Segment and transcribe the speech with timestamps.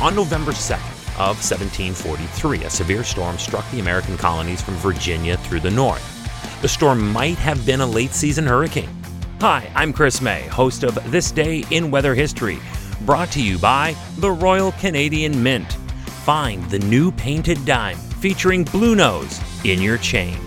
[0.00, 5.60] On November 2nd of 1743, a severe storm struck the American colonies from Virginia through
[5.60, 6.02] the north.
[6.62, 8.88] The storm might have been a late season hurricane.
[9.42, 12.58] Hi, I'm Chris Mei, host of This Day in Weather History,
[13.02, 15.70] brought to you by the Royal Canadian Mint.
[16.24, 20.40] Find the new painted dime featuring Bluenose in your change.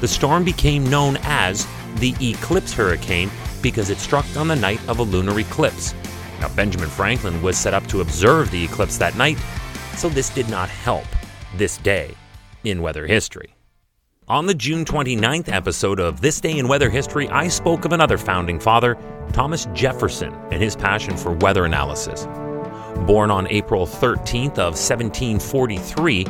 [0.00, 1.66] The storm became known as
[1.96, 3.32] the Eclipse Hurricane
[3.62, 5.92] because it struck on the night of a lunar eclipse.
[6.40, 9.38] Now, Benjamin Franklin was set up to observe the eclipse that night,
[9.96, 11.06] so this did not help
[11.56, 12.14] this day
[12.64, 13.56] in weather history.
[14.28, 18.18] On the June 29th episode of This Day in Weather History, I spoke of another
[18.18, 18.98] founding father,
[19.32, 22.26] Thomas Jefferson, and his passion for weather analysis.
[23.06, 26.26] Born on April 13th of 1743,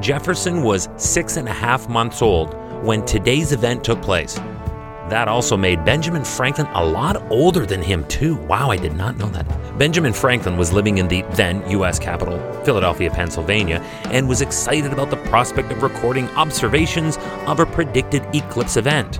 [0.00, 4.38] Jefferson was six and a half months old when today's event took place.
[5.10, 8.36] That also made Benjamin Franklin a lot older than him, too.
[8.36, 9.44] Wow, I did not know that.
[9.76, 11.98] Benjamin Franklin was living in the then U.S.
[11.98, 18.24] capital, Philadelphia, Pennsylvania, and was excited about the prospect of recording observations of a predicted
[18.32, 19.18] eclipse event.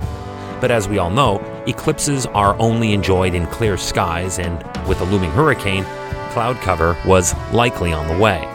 [0.61, 5.05] But as we all know, eclipses are only enjoyed in clear skies, and with a
[5.05, 5.83] looming hurricane,
[6.31, 8.50] cloud cover was likely on the way.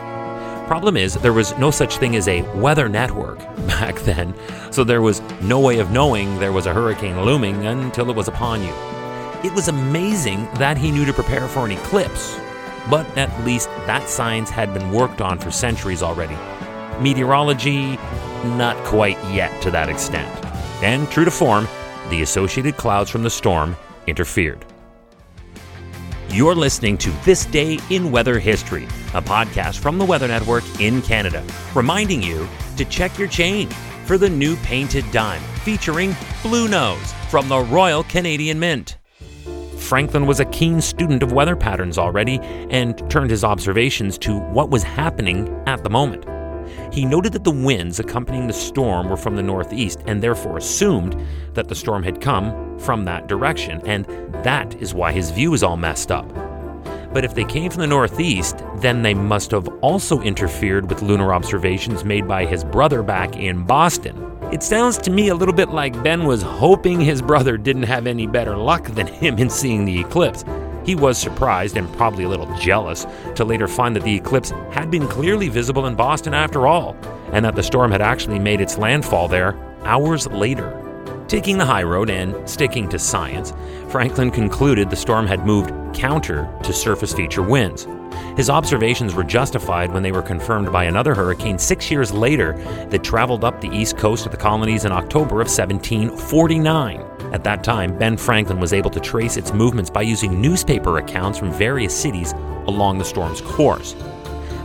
[0.66, 4.34] Problem is, there was no such thing as a weather network back then,
[4.72, 8.26] so there was no way of knowing there was a hurricane looming until it was
[8.26, 8.72] upon you.
[9.44, 12.36] It was amazing that he knew to prepare for an eclipse,
[12.90, 16.36] but at least that science had been worked on for centuries already.
[17.00, 17.96] Meteorology,
[18.56, 20.44] not quite yet to that extent.
[20.82, 21.68] And true to form,
[22.10, 23.76] the associated clouds from the storm
[24.08, 24.64] interfered.
[26.36, 28.84] You're listening to This Day in Weather History,
[29.14, 31.42] a podcast from the Weather Network in Canada,
[31.74, 33.72] reminding you to check your change
[34.04, 36.10] for the new painted dime featuring
[36.42, 38.98] Bluenose from the Royal Canadian Mint.
[39.78, 44.68] Franklin was a keen student of weather patterns already and turned his observations to what
[44.68, 46.26] was happening at the moment.
[46.96, 51.14] He noted that the winds accompanying the storm were from the northeast and therefore assumed
[51.52, 54.06] that the storm had come from that direction, and
[54.42, 56.26] that is why his view is all messed up.
[57.12, 61.34] But if they came from the northeast, then they must have also interfered with lunar
[61.34, 64.16] observations made by his brother back in Boston.
[64.50, 68.06] It sounds to me a little bit like Ben was hoping his brother didn't have
[68.06, 70.44] any better luck than him in seeing the eclipse.
[70.86, 74.88] He was surprised and probably a little jealous to later find that the eclipse had
[74.88, 76.96] been clearly visible in Boston after all,
[77.32, 80.85] and that the storm had actually made its landfall there hours later.
[81.28, 83.52] Taking the high road and sticking to science,
[83.88, 87.88] Franklin concluded the storm had moved counter to surface feature winds.
[88.36, 92.52] His observations were justified when they were confirmed by another hurricane six years later
[92.90, 97.00] that traveled up the east coast of the colonies in October of 1749.
[97.32, 101.40] At that time, Ben Franklin was able to trace its movements by using newspaper accounts
[101.40, 102.34] from various cities
[102.68, 103.96] along the storm's course.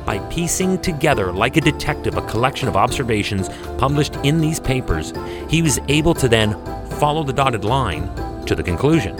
[0.05, 5.13] By piecing together, like a detective, a collection of observations published in these papers,
[5.47, 6.53] he was able to then
[6.99, 8.09] follow the dotted line
[8.45, 9.15] to the conclusion.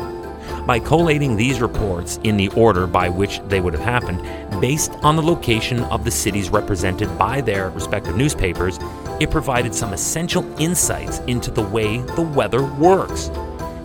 [0.66, 4.22] By collating these reports in the order by which they would have happened,
[4.62, 8.78] based on the location of the cities represented by their respective newspapers,
[9.20, 13.30] it provided some essential insights into the way the weather works.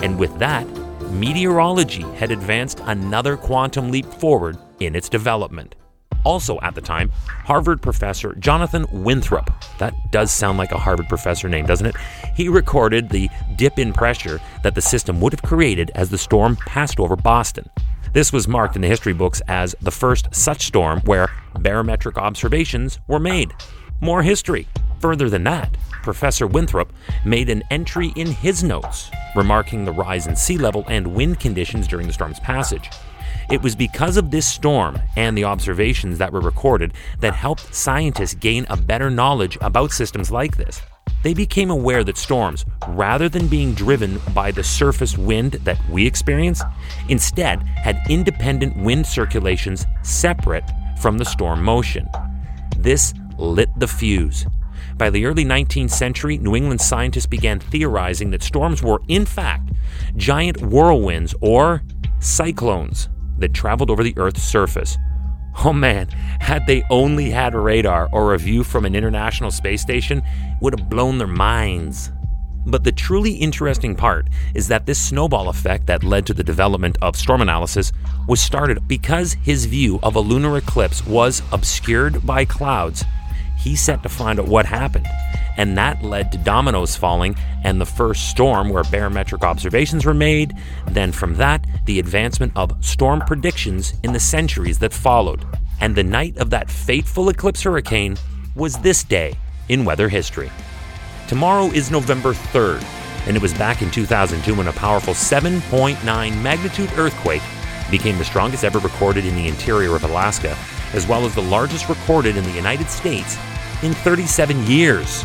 [0.03, 0.67] And with that,
[1.11, 5.75] meteorology had advanced another quantum leap forward in its development.
[6.27, 7.13] Also at the time,
[7.45, 9.49] Harvard professor Jonathan Winthrop,
[9.79, 11.95] that does sound like a Harvard professor name, doesn't it?
[12.35, 16.57] He recorded the dip in pressure that the system would have created as the storm
[16.57, 17.71] passed over Boston.
[18.13, 22.99] This was marked in the history books as the first such storm where barometric observations
[23.07, 23.55] were made.
[24.01, 24.67] More history.
[24.99, 26.93] Further than that, Professor Winthrop
[27.25, 31.87] made an entry in his notes remarking the rise in sea level and wind conditions
[31.87, 32.91] during the storm's passage.
[33.49, 38.35] It was because of this storm and the observations that were recorded that helped scientists
[38.35, 40.83] gain a better knowledge about systems like this.
[41.23, 46.07] They became aware that storms, rather than being driven by the surface wind that we
[46.07, 46.63] experience,
[47.09, 50.65] instead had independent wind circulations separate
[51.01, 52.09] from the storm motion.
[52.77, 54.45] This lit the fuse.
[54.97, 59.71] By the early 19th century, New England scientists began theorizing that storms were, in fact,
[60.17, 61.83] giant whirlwinds or
[62.19, 64.97] cyclones that traveled over the Earth's surface.
[65.65, 66.09] Oh man,
[66.41, 70.23] had they only had radar or a view from an international space station,
[70.61, 72.11] would have blown their minds.
[72.67, 76.99] But the truly interesting part is that this snowball effect that led to the development
[77.01, 77.93] of storm analysis
[78.27, 83.05] was started because his view of a lunar eclipse was obscured by clouds.
[83.57, 85.07] He set to find out what happened,
[85.57, 90.55] and that led to dominoes falling and the first storm where barometric observations were made.
[90.89, 95.45] Then, from that, the advancement of storm predictions in the centuries that followed.
[95.81, 98.17] and the night of that fateful eclipse hurricane
[98.55, 99.37] was this day
[99.69, 100.51] in weather history.
[101.29, 102.83] Tomorrow is November 3rd,
[103.27, 107.43] and it was back in 2002 when a powerful 7.9 magnitude earthquake
[107.91, 110.57] became the strongest ever recorded in the interior of Alaska,
[110.95, 113.37] as well as the largest recorded in the United States
[113.83, 115.25] in 37 years.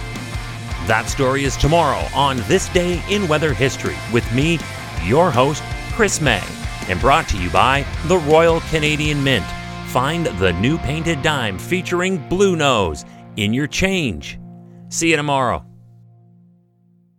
[0.87, 4.59] That story is tomorrow on This Day in Weather History with me,
[5.03, 5.63] your host,
[5.93, 6.41] Chris Mei,
[6.87, 9.45] and brought to you by the Royal Canadian Mint.
[9.87, 13.05] Find the new painted dime featuring Bluenose
[13.37, 14.39] in your change.
[14.89, 15.70] See you tomorrow.